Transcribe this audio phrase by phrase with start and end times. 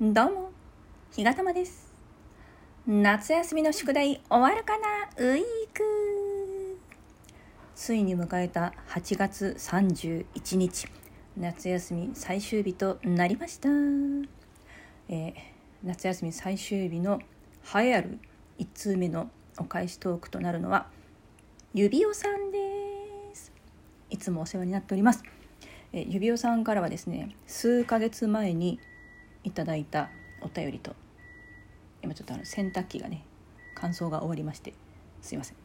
[0.00, 0.52] どうも、
[1.10, 1.92] ひがたまです。
[2.86, 5.08] 夏休みの宿題終わるかな？
[5.16, 5.40] ウィー
[5.74, 6.78] ク
[7.74, 10.86] ついに迎えた8月31日、
[11.36, 13.68] 夏休み最終日となりました。
[15.08, 15.34] えー
[15.82, 17.18] 夏休み最終日の
[17.64, 18.20] 栄えある
[18.60, 20.86] 1通目のお返しトークとなるのは、
[21.74, 22.58] 指輪さんで
[23.34, 23.50] す。
[24.10, 25.24] いつもお世話になっております。
[25.92, 28.78] えー指輪さんからはですね数ヶ月前に
[29.44, 30.10] いただいた
[30.40, 30.94] お便りと
[32.02, 33.24] 今ちょっとあの洗濯機がね
[33.74, 34.74] 乾燥が終わりまして
[35.20, 35.56] すいません、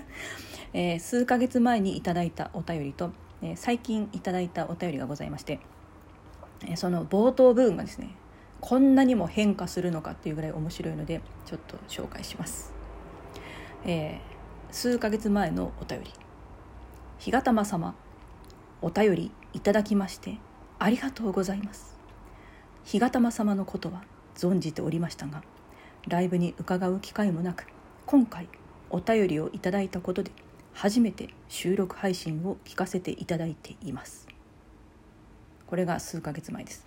[0.72, 5.60] えー数ヶ月前にいただいたお便りと、えー最近いただいたお便りがございまして、
[6.62, 8.14] えーその冒頭部分がですね
[8.60, 12.72] こんなにも変化するのかっていうぐらい面白いのでちょっと紹介します、
[13.84, 14.38] えー
[14.70, 16.12] 数ヶ月前のお便り
[17.18, 17.94] 「日がたま様
[18.82, 20.38] お便りいただきまして
[20.78, 21.97] ありがとうございます。
[22.88, 24.02] 日がたま様のことは
[24.34, 25.42] 存じておりましたが
[26.08, 27.66] ライブに伺う機会もなく
[28.06, 28.48] 今回
[28.88, 30.30] お便りをいただいたことで
[30.72, 34.26] 初めて収録配信を聞かせていただいています。
[35.66, 36.82] これが数ヶ月前です。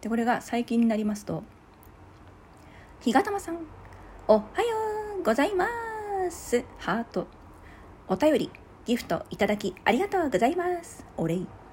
[0.00, 1.44] でこれが最近になりますと
[3.02, 3.58] 日がたまさん
[4.26, 4.44] おはよ
[5.20, 5.68] うございま
[6.32, 6.64] す。
[6.78, 7.28] ハート。
[8.08, 8.50] お便り
[8.86, 11.06] ギフトいただきありがとうございます。
[11.16, 11.63] お礼。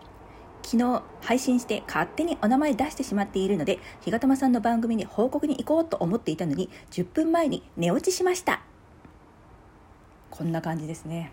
[0.64, 8.62] 昨日配信して勝手にお名前出してしまっているので日がたまさんの番組に報告に行こうと思っていたのに10分前に寝落ちしました。
[10.30, 11.32] こんな感じですね。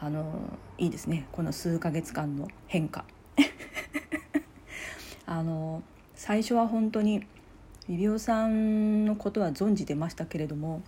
[0.00, 1.28] あのいいですね。
[1.32, 3.04] この数ヶ月間の変化。
[5.26, 5.82] あの
[6.14, 7.24] 最初は本当に
[7.88, 10.82] 指輪さんのことは存じてましたけれども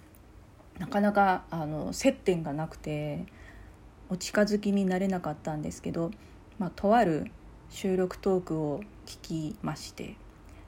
[0.79, 3.25] なかなかあの接点がなくて
[4.09, 6.11] お近づきになれなかったんですけど、
[6.59, 7.31] まあ、とある
[7.71, 10.17] 収録トークを聞きまして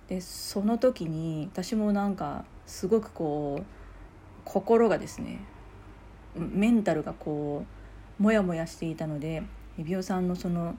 [0.08, 3.64] でその時に私もなんかすごくこう
[4.44, 5.40] 心がですね
[6.36, 7.64] メンタルがこ
[8.18, 9.42] うモヤモヤしていたので
[9.78, 10.76] 指輪さんのその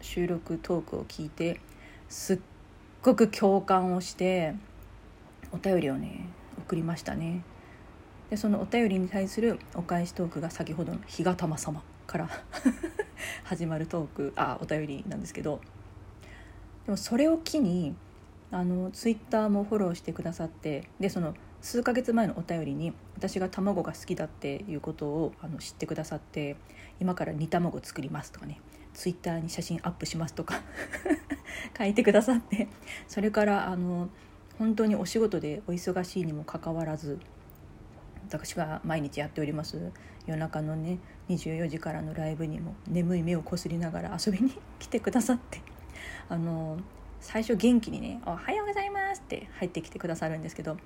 [0.00, 1.60] 収録トークを聞いて
[2.08, 2.38] すっ
[3.02, 4.54] ごく共感をして
[5.52, 6.26] お便りをね
[6.58, 7.42] 送りましたね。
[8.30, 12.28] でそのお便りに対するお返しトークが先ほどの「日がたま様」から
[13.44, 15.60] 始まるトーク あお便りなんですけど
[16.86, 17.94] でもそれを機に
[18.50, 26.56] あのツイッターもフォローしてくださってでその数ヶ月前のお便りに私が卵が好きだっていうことをあの知ってくださって
[27.00, 28.60] 今から煮卵作りますとかね
[28.92, 30.62] ツイッターに写真アップしますとか
[31.76, 32.68] 書いてくださって
[33.08, 34.08] それからあの
[34.58, 37.18] 本当にお仕事でお忙しいにもかかわらず
[38.28, 39.90] 私が毎日やっております
[40.26, 40.98] 夜中のね
[41.28, 45.60] 24時からのライブにも眠い目をこすりながら遊びに来てくださって
[46.28, 46.78] あの
[47.20, 50.76] 最初元気にね「おはようございます」って入ってきてくださるんですけど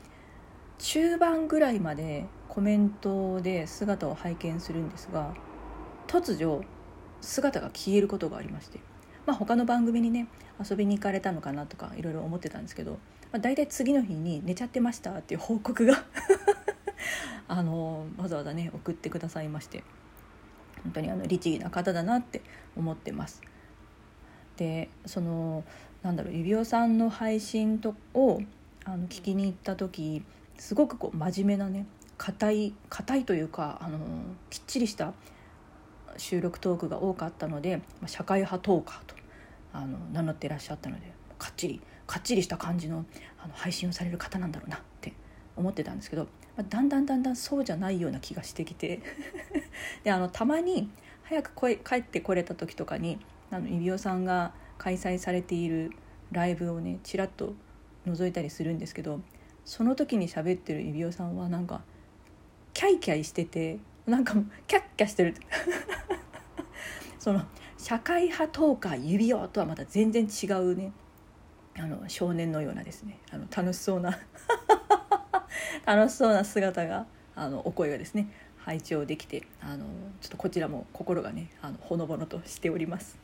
[0.78, 5.34] 中盤ぐらいまでコメントで姿を拝見するんですが
[6.06, 6.64] 突如
[7.20, 8.78] 姿が消えることがありまして、
[9.26, 10.28] まあ、他の番組にね
[10.58, 12.98] 遊びに行かれたのかなとかいろいろ思ってたんですけど、ま
[13.34, 16.04] あ、大体次の日に「寝ちゃってました」っていう報告が
[17.48, 19.84] あのわざわざね送ってくださいまして
[20.82, 22.42] 本当にあの律儀な方だなって
[22.76, 23.42] 思ってます。
[24.56, 25.64] でその
[26.02, 28.40] なんだろう指輪さんの配信とを
[28.84, 30.24] あの聞きに行った時
[30.56, 33.98] すごくこう真面目なね硬い硬いというかあの
[34.50, 35.12] きっちりした
[36.16, 39.14] 収録トークが多かったので、ま社会派トーカーと
[39.72, 43.04] あの名乗ってらっしゃったのでかっちりかっちりした感じの
[43.38, 45.12] あの配信をされる方なんだろうなって
[45.58, 46.24] 思ってたんですけど、
[46.56, 49.00] まあだんだんだんだんそうじゃないような気がしてきて
[50.04, 50.90] であのたまに
[51.24, 53.18] 早く帰ってこれた時とかに
[53.50, 55.92] あの指輪さんが開催されている
[56.32, 57.54] ライブをねちらっと
[58.06, 59.20] 覗いたりするんですけど
[59.64, 61.82] その時に喋ってる指輪さんはなんか
[62.72, 65.34] キャイキャイしててなんかもうキャッキャしてる。
[67.18, 67.42] その
[67.76, 70.92] 社会派トーカー指輪とはまた全然違うね
[71.76, 74.18] あの少年のようなですねあの楽しそうな。
[75.86, 78.28] 楽しそうな姿があのお声がですね
[78.58, 79.86] 拝聴できてあの
[80.20, 83.18] ちょっとこちらも心がねあのほのぼのとしております。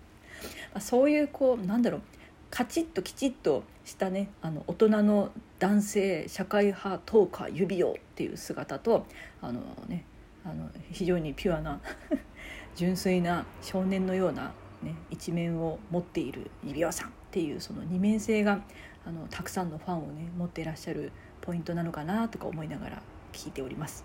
[0.80, 2.02] そういうこうなんだろう
[2.50, 9.06] カチッときちっとしたねあの大人の男性社会派トーカー指輪っていう姿と
[9.40, 10.04] あのね
[10.44, 11.80] あの非常にピュアな
[12.76, 14.52] 純粋な少年のような、
[14.82, 18.60] ね、一面を持っている指輪さんっていうその二面性が
[19.04, 21.12] あのたくさんのファンをね持っていらっしゃる
[21.46, 23.02] ポイントなのかなとか思いながら
[23.32, 24.04] 聞いております。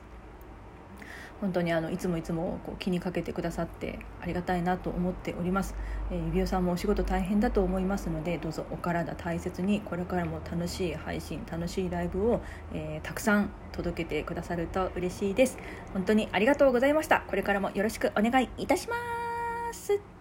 [1.42, 5.74] 本当にあのいつもいつもこう気にかけてくださってありがたいなと思っております、
[6.12, 12.42] えー、指輪さんもお仕事大変だと思いますのでどうぞお体大切にこれからも楽しい配信楽しいライブを、
[12.74, 15.58] えー、たくさん届けてくださると嬉しいです。
[15.94, 17.22] 本当にありがとうございました。
[17.22, 20.21] これからもよろしくお願いいたします。